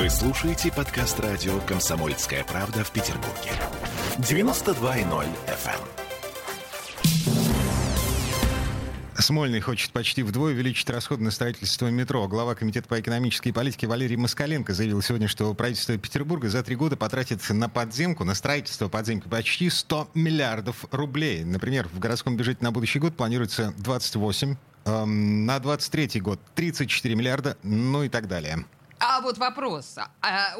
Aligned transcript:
Вы 0.00 0.08
слушаете 0.08 0.72
подкаст 0.72 1.20
радио 1.20 1.60
«Комсомольская 1.66 2.42
правда» 2.44 2.84
в 2.84 2.90
Петербурге. 2.90 3.50
92.0 4.16 5.26
FM. 5.46 5.78
Смольный 9.18 9.60
хочет 9.60 9.92
почти 9.92 10.22
вдвое 10.22 10.54
увеличить 10.54 10.88
расходы 10.88 11.22
на 11.22 11.30
строительство 11.30 11.88
метро. 11.88 12.26
Глава 12.28 12.54
Комитета 12.54 12.88
по 12.88 12.98
экономической 12.98 13.52
политике 13.52 13.88
Валерий 13.88 14.16
Москаленко 14.16 14.72
заявил 14.72 15.02
сегодня, 15.02 15.28
что 15.28 15.52
правительство 15.52 15.98
Петербурга 15.98 16.48
за 16.48 16.62
три 16.62 16.76
года 16.76 16.96
потратит 16.96 17.46
на 17.50 17.68
подземку, 17.68 18.24
на 18.24 18.34
строительство 18.34 18.88
подземки 18.88 19.28
почти 19.28 19.68
100 19.68 20.12
миллиардов 20.14 20.86
рублей. 20.92 21.44
Например, 21.44 21.86
в 21.92 21.98
городском 21.98 22.38
бюджете 22.38 22.64
на 22.64 22.72
будущий 22.72 23.00
год 23.00 23.18
планируется 23.18 23.74
28, 23.76 24.56
эм, 24.86 25.44
на 25.44 25.58
23 25.58 26.20
год 26.22 26.40
34 26.54 27.14
миллиарда, 27.14 27.58
ну 27.62 28.02
и 28.02 28.08
так 28.08 28.28
далее. 28.28 28.64
А 29.20 29.22
вот 29.22 29.36
вопрос. 29.36 29.98
А, 30.22 30.56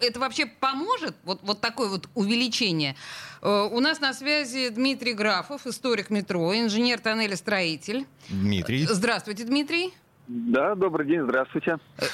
это 0.00 0.18
вообще 0.18 0.46
поможет, 0.46 1.14
вот, 1.24 1.40
вот 1.42 1.60
такое 1.60 1.90
вот 1.90 2.08
увеличение? 2.14 2.96
Э, 3.42 3.68
у 3.70 3.80
нас 3.80 4.00
на 4.00 4.14
связи 4.14 4.70
Дмитрий 4.70 5.12
Графов, 5.12 5.66
историк 5.66 6.08
метро, 6.08 6.54
инженер 6.54 7.00
тоннеля-строитель. 7.00 8.06
Дмитрий. 8.30 8.86
Здравствуйте, 8.86 9.44
Дмитрий. 9.44 9.92
Да, 10.26 10.74
добрый 10.74 11.06
день, 11.06 11.22
здравствуйте. 11.24 11.76
Э, 11.98 12.04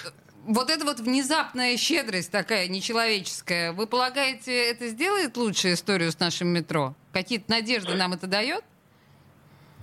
вот 0.46 0.68
эта 0.68 0.84
вот 0.84 0.98
внезапная 0.98 1.76
щедрость 1.76 2.32
такая 2.32 2.66
нечеловеческая, 2.66 3.73
вы 3.73 3.87
полагаете, 3.87 4.52
это 4.68 4.88
сделает 4.88 5.37
лучшую 5.37 5.74
историю 5.74 6.10
с 6.10 6.18
нашим 6.18 6.48
метро? 6.48 6.96
Какие-то 7.12 7.48
надежды 7.48 7.95
нам 7.95 8.15
это 8.15 8.26
дает? 8.26 8.65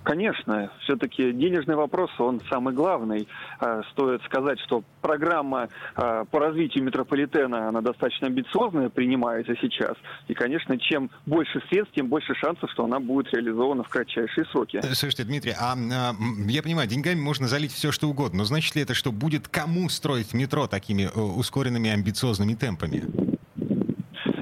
Конечно, 0.02 0.72
все-таки 0.82 1.32
денежный 1.32 1.76
вопрос, 1.76 2.10
он 2.18 2.40
самый 2.48 2.72
главный. 2.74 3.28
А, 3.58 3.82
стоит 3.92 4.22
сказать, 4.24 4.58
что 4.60 4.82
программа 5.02 5.68
а, 5.94 6.24
по 6.24 6.38
развитию 6.38 6.84
метрополитена, 6.84 7.68
она 7.68 7.82
достаточно 7.82 8.28
амбициозная, 8.28 8.88
принимается 8.88 9.54
сейчас. 9.60 9.96
И, 10.28 10.34
конечно, 10.34 10.78
чем 10.78 11.10
больше 11.26 11.62
средств, 11.68 11.94
тем 11.94 12.08
больше 12.08 12.34
шансов, 12.34 12.70
что 12.70 12.84
она 12.84 12.98
будет 12.98 13.32
реализована 13.34 13.82
в 13.82 13.88
кратчайшие 13.88 14.46
сроки. 14.46 14.78
Э, 14.78 14.94
слушайте, 14.94 15.24
Дмитрий, 15.24 15.52
а, 15.52 15.74
а 15.74 16.14
я 16.46 16.62
понимаю, 16.62 16.88
деньгами 16.88 17.20
можно 17.20 17.46
залить 17.46 17.72
все, 17.72 17.92
что 17.92 18.08
угодно, 18.08 18.38
но 18.38 18.44
значит 18.44 18.74
ли 18.76 18.82
это, 18.82 18.94
что 18.94 19.12
будет 19.12 19.48
кому 19.48 19.88
строить 19.90 20.32
метро 20.32 20.66
такими 20.66 21.02
э, 21.02 21.20
ускоренными 21.20 21.90
амбициозными 21.90 22.54
темпами? 22.54 23.29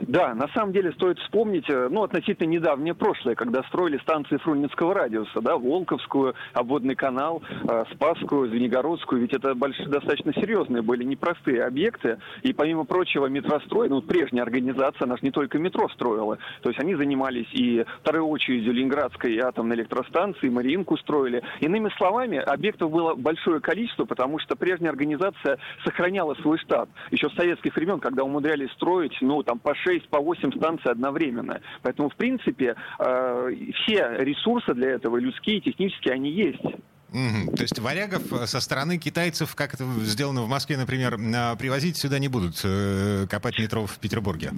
Да, 0.09 0.34
на 0.34 0.48
самом 0.48 0.73
деле 0.73 0.91
стоит 0.92 1.19
вспомнить, 1.19 1.69
э, 1.69 1.89
ну, 1.91 2.03
относительно 2.03 2.48
недавнее 2.48 2.95
прошлое, 2.95 3.34
когда 3.34 3.62
строили 3.64 3.98
станции 3.98 4.39
Фрунзенского 4.39 4.95
радиуса, 4.95 5.42
да, 5.42 5.59
Волковскую, 5.59 6.34
обводный 6.55 6.95
канал, 6.95 7.42
э, 7.69 7.84
Спасскую, 7.92 8.48
Звенигородскую, 8.48 9.20
ведь 9.20 9.34
это 9.34 9.55
больш... 9.55 9.77
достаточно 9.77 10.33
серьезные 10.33 10.81
были, 10.81 11.05
непростые 11.05 11.62
объекты, 11.62 12.17
и 12.42 12.55
помимо 12.55 12.84
прочего 12.84 13.27
метрострой, 13.27 13.91
ну, 13.91 14.01
прежняя 14.01 14.45
организация, 14.45 15.05
она 15.05 15.17
же 15.17 15.25
не 15.25 15.31
только 15.31 15.59
метро 15.59 15.91
строила, 15.91 16.39
то 16.62 16.70
есть 16.70 16.81
они 16.81 16.95
занимались 16.95 17.48
и 17.53 17.84
второй 18.01 18.23
очередью 18.23 18.73
Ленинградской 18.73 19.39
атомной 19.41 19.77
электростанции, 19.77 20.48
Мариинку 20.48 20.97
строили. 20.97 21.42
Иными 21.61 21.91
словами, 21.98 22.39
объектов 22.39 22.91
было 22.91 23.14
большое 23.14 23.61
количество, 23.61 24.06
потому 24.06 24.39
что 24.39 24.56
прежняя 24.56 24.91
организация 24.91 25.59
сохраняла 25.84 26.33
свой 26.36 26.56
штат. 26.56 26.89
Еще 27.11 27.29
с 27.29 27.34
советских 27.34 27.77
времен, 27.77 28.01
когда 28.01 28.25
умудрялись 28.25 28.70
строить, 28.73 29.14
ну, 29.20 29.42
там, 29.42 29.59
по 29.59 29.75
6 29.75 29.97
6 29.98 30.08
по 30.08 30.20
8 30.20 30.52
станций 30.52 30.91
одновременно. 30.91 31.60
Поэтому, 31.82 32.08
в 32.08 32.16
принципе, 32.16 32.74
э, 32.98 33.50
все 33.74 34.16
ресурсы 34.18 34.74
для 34.74 34.90
этого, 34.90 35.16
людские, 35.18 35.60
технические, 35.60 36.14
они 36.14 36.30
есть. 36.30 36.64
Угу. 37.10 37.56
То 37.56 37.62
есть 37.62 37.78
варягов 37.78 38.22
со 38.48 38.60
стороны 38.60 38.98
китайцев, 38.98 39.55
как 39.55 39.74
это 39.74 39.84
сделано 40.00 40.42
в 40.42 40.48
Москве, 40.48 40.77
например, 40.77 41.14
э, 41.14 41.56
привозить 41.56 41.96
сюда 41.98 42.18
не 42.18 42.28
будут, 42.28 42.60
э, 42.64 43.27
копать 43.30 43.58
метро 43.58 43.86
в 43.86 43.98
Петербурге? 43.98 44.52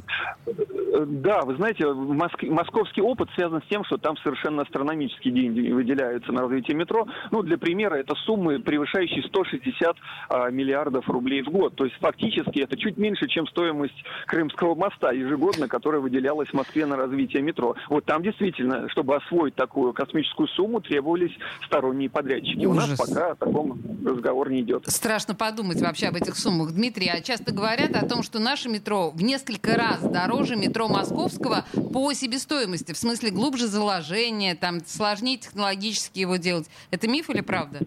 Да, 1.06 1.42
вы 1.42 1.56
знаете, 1.56 1.86
Моск... 1.92 2.42
московский 2.42 3.00
опыт 3.00 3.28
связан 3.34 3.62
с 3.62 3.68
тем, 3.68 3.84
что 3.84 3.96
там 3.96 4.16
совершенно 4.18 4.62
астрономические 4.62 5.32
деньги 5.32 5.70
выделяются 5.70 6.32
на 6.32 6.42
развитие 6.42 6.76
метро. 6.76 7.06
Ну, 7.30 7.42
для 7.42 7.58
примера, 7.58 7.94
это 7.94 8.14
суммы, 8.26 8.58
превышающие 8.58 9.22
160 9.24 9.96
а, 10.28 10.50
миллиардов 10.50 11.08
рублей 11.08 11.42
в 11.42 11.50
год. 11.50 11.76
То 11.76 11.84
есть 11.84 11.96
фактически 12.00 12.60
это 12.60 12.76
чуть 12.76 12.96
меньше, 12.96 13.28
чем 13.28 13.46
стоимость 13.46 14.02
Крымского 14.26 14.74
моста 14.74 15.12
ежегодно, 15.12 15.68
которая 15.68 16.00
выделялась 16.00 16.48
в 16.48 16.54
Москве 16.54 16.86
на 16.86 16.96
развитие 16.96 17.42
метро. 17.42 17.76
Вот 17.88 18.04
там 18.04 18.22
действительно, 18.22 18.88
чтобы 18.88 19.16
освоить 19.16 19.54
такую 19.54 19.92
космическую 19.92 20.48
сумму, 20.48 20.80
требовались 20.80 21.32
сторонние 21.66 22.10
подрядчики. 22.10 22.66
Ужас. 22.66 22.86
У 22.86 22.90
нас 22.90 22.98
пока 22.98 23.30
о 23.32 23.34
таком 23.36 23.78
разговор 24.04 24.50
не 24.50 24.62
идет. 24.62 24.84
Страшно 24.88 25.34
подумать 25.34 25.80
вообще 25.80 26.06
об 26.06 26.16
этих 26.16 26.36
суммах. 26.36 26.72
Дмитрий, 26.72 27.08
а 27.08 27.20
часто 27.20 27.52
говорят 27.52 27.94
о 27.94 28.06
том, 28.06 28.22
что 28.22 28.38
наше 28.38 28.68
метро 28.68 29.10
в 29.10 29.22
несколько 29.22 29.76
раз 29.76 30.00
дороже 30.02 30.56
метро 30.56 30.79
московского 30.88 31.64
по 31.92 32.12
себестоимости, 32.12 32.92
в 32.92 32.98
смысле 32.98 33.30
глубже 33.30 33.66
заложения, 33.66 34.54
там 34.54 34.80
сложнее 34.86 35.38
технологически 35.38 36.20
его 36.20 36.36
делать. 36.36 36.66
Это 36.90 37.08
миф 37.08 37.30
или 37.30 37.40
правда? 37.40 37.80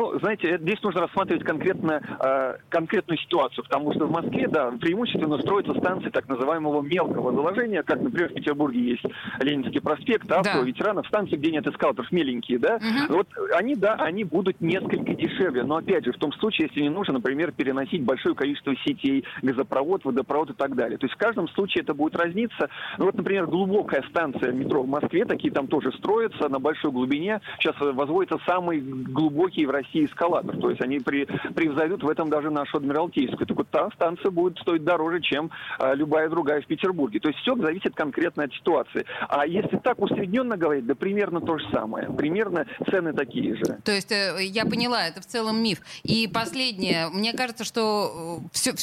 Ну, 0.00 0.18
знаете, 0.18 0.56
здесь 0.62 0.82
нужно 0.82 1.02
рассматривать 1.02 1.44
конкретно, 1.44 2.00
э, 2.20 2.56
конкретную 2.70 3.18
ситуацию, 3.18 3.64
потому 3.64 3.92
что 3.92 4.06
в 4.06 4.10
Москве, 4.10 4.48
да, 4.48 4.70
преимущественно 4.70 5.36
строятся 5.36 5.74
станции 5.74 6.08
так 6.08 6.26
называемого 6.26 6.80
мелкого 6.80 7.34
заложения, 7.34 7.82
как, 7.82 8.00
например, 8.00 8.30
в 8.30 8.34
Петербурге 8.34 8.80
есть 8.80 9.04
Ленинский 9.40 9.82
проспект, 9.82 10.32
авто, 10.32 10.50
да. 10.54 10.62
ветеранов, 10.62 11.06
станции, 11.06 11.36
где 11.36 11.50
нет 11.50 11.66
эскалаторов, 11.66 12.10
меленькие, 12.12 12.58
да. 12.58 12.76
Угу. 12.76 13.14
Вот 13.14 13.28
они, 13.54 13.74
да, 13.74 13.96
они 13.96 14.24
будут 14.24 14.58
несколько 14.62 15.12
дешевле, 15.12 15.64
но, 15.64 15.76
опять 15.76 16.06
же, 16.06 16.12
в 16.12 16.16
том 16.16 16.32
случае, 16.32 16.68
если 16.68 16.80
не 16.80 16.88
нужно, 16.88 17.14
например, 17.14 17.52
переносить 17.52 18.02
большое 18.02 18.34
количество 18.34 18.74
сетей, 18.76 19.26
газопровод, 19.42 20.06
водопровод 20.06 20.48
и 20.48 20.54
так 20.54 20.76
далее. 20.76 20.96
То 20.96 21.04
есть 21.04 21.14
в 21.14 21.18
каждом 21.18 21.46
случае 21.48 21.82
это 21.82 21.92
будет 21.92 22.16
разниться. 22.16 22.70
Ну, 22.96 23.04
вот, 23.04 23.16
например, 23.16 23.46
глубокая 23.48 24.02
станция 24.08 24.52
метро 24.52 24.82
в 24.82 24.88
Москве, 24.88 25.26
такие 25.26 25.52
там 25.52 25.66
тоже 25.66 25.92
строятся 25.92 26.48
на 26.48 26.58
большой 26.58 26.90
глубине. 26.90 27.42
Сейчас 27.58 27.78
возводятся 27.78 28.38
самые 28.46 28.80
глубокие 28.80 29.66
в 29.66 29.70
России 29.70 29.89
эскалатор. 29.98 30.56
То 30.56 30.70
есть 30.70 30.82
они 30.82 30.98
при, 31.00 31.26
превзойдут 31.54 32.02
в 32.02 32.08
этом 32.08 32.30
даже 32.30 32.50
нашу 32.50 32.78
Адмиралтейскую. 32.78 33.46
Так 33.46 33.56
вот 33.56 33.68
та 33.70 33.90
станция 33.90 34.30
будет 34.30 34.58
стоить 34.58 34.84
дороже, 34.84 35.20
чем 35.20 35.50
а, 35.78 35.94
любая 35.94 36.28
другая 36.28 36.60
в 36.62 36.66
Петербурге. 36.66 37.20
То 37.20 37.28
есть 37.28 37.40
все 37.40 37.56
зависит 37.56 37.94
конкретно 37.94 38.44
от 38.44 38.52
ситуации. 38.52 39.04
А 39.28 39.46
если 39.46 39.76
так 39.78 40.00
усредненно 40.00 40.56
говорить, 40.56 40.86
да 40.86 40.94
примерно 40.94 41.40
то 41.40 41.58
же 41.58 41.64
самое. 41.72 42.10
Примерно 42.10 42.66
цены 42.90 43.12
такие 43.12 43.56
же. 43.56 43.78
То 43.84 43.92
есть 43.92 44.12
э, 44.12 44.36
я 44.42 44.64
поняла, 44.64 45.06
это 45.06 45.20
в 45.20 45.26
целом 45.26 45.62
миф. 45.62 45.80
И 46.02 46.28
последнее. 46.28 47.08
Мне 47.08 47.32
кажется, 47.32 47.64
что 47.64 48.40
все, 48.52 48.70
э, 48.70 48.74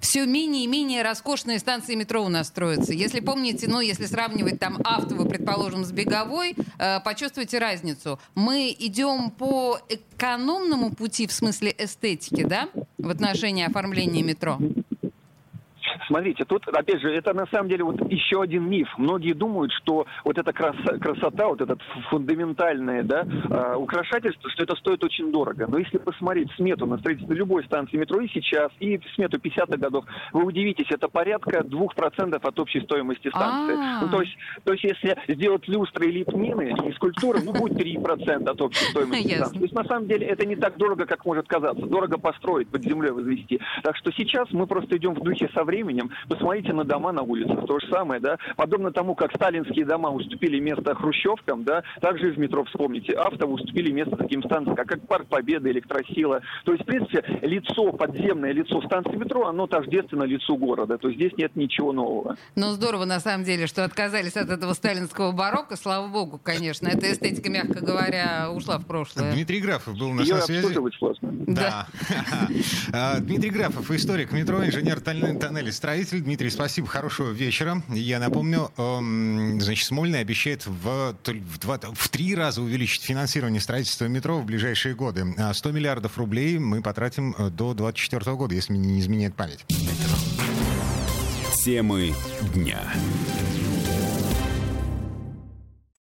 все 0.00 0.26
менее 0.26 0.64
и 0.64 0.66
менее 0.66 1.02
роскошные 1.02 1.58
станции 1.58 1.94
метро 1.94 2.22
у 2.22 2.28
нас 2.28 2.48
строятся. 2.48 2.92
Если 2.92 3.20
помните, 3.20 3.68
ну, 3.68 3.80
если 3.80 4.04
сравнивать 4.04 4.58
там 4.58 4.78
автово, 4.84 5.28
предположим, 5.28 5.84
с 5.84 5.92
беговой, 5.92 6.54
э, 6.78 7.00
почувствуйте 7.00 7.58
разницу. 7.58 8.18
Мы 8.34 8.74
идем 8.78 9.30
по 9.30 9.78
экономике 9.88 10.39
экономному 10.40 10.90
пути 10.90 11.26
в 11.26 11.32
смысле 11.32 11.74
эстетики, 11.78 12.44
да, 12.44 12.68
в 12.98 13.10
отношении 13.10 13.66
оформления 13.66 14.22
метро? 14.22 14.58
Смотрите, 16.10 16.44
тут, 16.44 16.66
опять 16.66 17.00
же, 17.00 17.08
это 17.08 17.32
на 17.34 17.46
самом 17.46 17.68
деле 17.68 17.84
вот 17.84 18.00
еще 18.10 18.42
один 18.42 18.68
миф. 18.68 18.88
Многие 18.98 19.32
думают, 19.32 19.70
что 19.72 20.06
вот 20.24 20.38
эта 20.38 20.52
краса, 20.52 20.98
красота, 20.98 21.46
вот 21.46 21.60
это 21.60 21.76
фундаментальное 22.10 23.04
да, 23.04 23.24
э, 23.24 23.76
украшательство, 23.76 24.50
что 24.50 24.64
это 24.64 24.74
стоит 24.74 25.04
очень 25.04 25.30
дорого. 25.30 25.66
Но 25.68 25.78
если 25.78 25.98
посмотреть 25.98 26.50
смету 26.56 26.84
на 26.86 26.98
строительство 26.98 27.32
любой 27.32 27.64
станции 27.64 27.96
метро 27.96 28.20
и 28.20 28.28
сейчас, 28.28 28.72
и 28.80 29.00
смету 29.14 29.36
50-х 29.38 29.76
годов, 29.76 30.04
вы 30.32 30.46
удивитесь, 30.46 30.90
это 30.90 31.06
порядка 31.06 31.60
2% 31.60 32.40
от 32.42 32.58
общей 32.58 32.80
стоимости 32.80 33.28
станции. 33.28 33.76
Ну, 34.02 34.08
то, 34.08 34.22
есть, 34.22 34.36
то 34.64 34.72
есть 34.72 34.82
если 34.82 35.16
сделать 35.28 35.68
люстры 35.68 36.08
и 36.08 36.10
лепнины, 36.10 36.74
и 36.88 36.92
скульптуры, 36.94 37.40
ну, 37.44 37.52
будет 37.52 37.78
3% 37.80 38.50
от 38.50 38.60
общей 38.60 38.84
стоимости 38.86 39.36
станции. 39.36 39.58
То 39.58 39.62
есть 39.62 39.74
на 39.74 39.84
самом 39.84 40.08
деле 40.08 40.26
это 40.26 40.44
не 40.44 40.56
так 40.56 40.76
дорого, 40.76 41.06
как 41.06 41.24
может 41.24 41.46
казаться. 41.46 41.86
Дорого 41.86 42.18
построить, 42.18 42.68
под 42.68 42.82
землей 42.82 43.12
возвести. 43.12 43.60
Так 43.84 43.96
что 43.96 44.10
сейчас 44.10 44.48
мы 44.50 44.66
просто 44.66 44.96
идем 44.96 45.14
в 45.14 45.22
духе 45.22 45.48
со 45.54 45.62
временем, 45.62 45.99
временем. 46.00 46.10
Посмотрите 46.28 46.72
на 46.72 46.84
дома 46.84 47.12
на 47.12 47.22
улицах, 47.22 47.66
то 47.66 47.78
же 47.78 47.88
самое, 47.88 48.20
да. 48.20 48.38
Подобно 48.56 48.92
тому, 48.92 49.14
как 49.14 49.34
сталинские 49.34 49.84
дома 49.84 50.10
уступили 50.10 50.58
место 50.58 50.94
хрущевкам, 50.94 51.64
да, 51.64 51.82
также 52.00 52.28
и 52.28 52.30
в 52.32 52.38
метро 52.38 52.64
вспомните, 52.64 53.12
авто 53.12 53.46
уступили 53.46 53.90
место 53.90 54.16
таким 54.16 54.42
станциям, 54.42 54.76
как, 54.76 54.88
как 54.88 55.06
Парк 55.06 55.26
Победы, 55.28 55.70
Электросила. 55.70 56.40
То 56.64 56.72
есть, 56.72 56.84
в 56.84 56.86
принципе, 56.86 57.24
лицо, 57.42 57.92
подземное 57.92 58.52
лицо 58.52 58.80
станции 58.82 59.16
метро, 59.16 59.46
оно 59.46 59.66
тождественно 59.66 60.24
лицу 60.24 60.56
города. 60.56 60.98
То 60.98 61.08
есть 61.08 61.20
здесь 61.20 61.32
нет 61.36 61.56
ничего 61.56 61.92
нового. 61.92 62.36
Ну, 62.56 62.70
здорово, 62.70 63.04
на 63.04 63.20
самом 63.20 63.44
деле, 63.44 63.66
что 63.66 63.84
отказались 63.84 64.36
от 64.36 64.50
этого 64.50 64.72
сталинского 64.74 65.32
барокко, 65.32 65.76
слава 65.76 66.08
богу, 66.08 66.40
конечно. 66.42 66.88
Эта 66.88 67.12
эстетика, 67.12 67.50
мягко 67.50 67.84
говоря, 67.84 68.50
ушла 68.52 68.78
в 68.78 68.86
прошлое. 68.86 69.32
Дмитрий 69.32 69.60
Графов 69.60 69.96
был 69.96 70.12
на 70.12 70.24
связи. 70.24 70.62
сложно. 70.98 71.32
Да. 71.46 71.86
А, 72.92 73.18
Дмитрий 73.20 73.50
Графов, 73.50 73.90
историк 73.90 74.32
метро, 74.32 74.64
инженер 74.64 75.00
тоннелей 75.00 75.72
строитель. 75.90 76.20
Дмитрий, 76.20 76.50
спасибо, 76.50 76.86
хорошего 76.86 77.30
вечера. 77.32 77.82
Я 77.88 78.20
напомню, 78.20 78.70
эм, 78.76 79.60
значит, 79.60 79.86
Смольный 79.86 80.20
обещает 80.20 80.64
в, 80.64 81.16
в, 81.24 81.58
два, 81.58 81.80
в 81.94 82.08
три 82.08 82.36
раза 82.36 82.62
увеличить 82.62 83.02
финансирование 83.02 83.60
строительства 83.60 84.04
метро 84.04 84.38
в 84.38 84.44
ближайшие 84.44 84.94
годы. 84.94 85.26
100 85.52 85.68
а 85.68 85.72
миллиардов 85.72 86.16
рублей 86.16 86.58
мы 86.58 86.80
потратим 86.80 87.34
э, 87.36 87.50
до 87.50 87.74
2024 87.74 88.36
года, 88.36 88.54
если 88.54 88.74
не 88.74 89.00
изменяет 89.00 89.34
память. 89.34 89.64
Темы 91.64 92.14
дня. 92.54 92.80